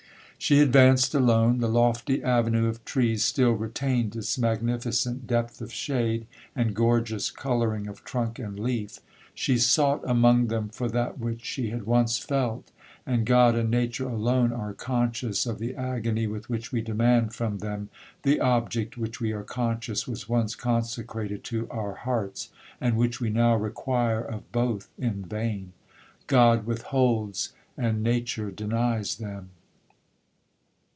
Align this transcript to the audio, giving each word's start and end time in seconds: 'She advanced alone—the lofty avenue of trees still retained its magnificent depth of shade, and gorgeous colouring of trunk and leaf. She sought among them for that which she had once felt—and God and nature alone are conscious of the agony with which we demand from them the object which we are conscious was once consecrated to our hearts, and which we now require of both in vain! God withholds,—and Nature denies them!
'She 0.43 0.59
advanced 0.59 1.13
alone—the 1.13 1.69
lofty 1.69 2.23
avenue 2.23 2.65
of 2.65 2.83
trees 2.83 3.23
still 3.23 3.51
retained 3.51 4.15
its 4.15 4.39
magnificent 4.39 5.27
depth 5.27 5.61
of 5.61 5.71
shade, 5.71 6.25
and 6.55 6.73
gorgeous 6.75 7.29
colouring 7.29 7.85
of 7.87 8.03
trunk 8.03 8.39
and 8.39 8.59
leaf. 8.59 8.99
She 9.35 9.59
sought 9.59 10.01
among 10.03 10.47
them 10.47 10.69
for 10.69 10.89
that 10.89 11.19
which 11.19 11.45
she 11.45 11.69
had 11.69 11.85
once 11.85 12.17
felt—and 12.17 13.27
God 13.27 13.53
and 13.53 13.69
nature 13.69 14.09
alone 14.09 14.51
are 14.51 14.73
conscious 14.73 15.45
of 15.45 15.59
the 15.59 15.75
agony 15.75 16.25
with 16.25 16.49
which 16.49 16.71
we 16.71 16.81
demand 16.81 17.35
from 17.35 17.59
them 17.59 17.89
the 18.23 18.39
object 18.39 18.97
which 18.97 19.21
we 19.21 19.31
are 19.31 19.43
conscious 19.43 20.07
was 20.07 20.27
once 20.27 20.55
consecrated 20.55 21.43
to 21.43 21.69
our 21.69 21.93
hearts, 21.93 22.49
and 22.81 22.97
which 22.97 23.21
we 23.21 23.29
now 23.29 23.55
require 23.55 24.21
of 24.21 24.51
both 24.51 24.89
in 24.97 25.21
vain! 25.23 25.73
God 26.25 26.65
withholds,—and 26.65 28.01
Nature 28.01 28.49
denies 28.49 29.17
them! 29.17 29.49